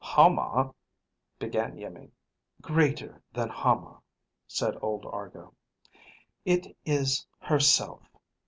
"Hama...?" 0.03 0.73
began 1.37 1.77
Iimmi. 1.77 2.09
"Greater 2.59 3.21
than 3.33 3.49
Hama," 3.49 4.01
said 4.47 4.75
old 4.81 5.05
Argo. 5.05 5.53
"It 6.43 6.75
is 6.85 7.27
herself. 7.37 8.01